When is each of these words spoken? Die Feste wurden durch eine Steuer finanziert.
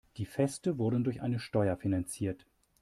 Die 0.17 0.25
Feste 0.25 0.79
wurden 0.79 1.03
durch 1.03 1.21
eine 1.21 1.39
Steuer 1.39 1.77
finanziert. 1.77 2.47